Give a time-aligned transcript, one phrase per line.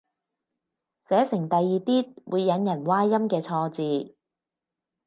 [1.07, 4.15] 寫成第二啲會引人歪音嘅錯字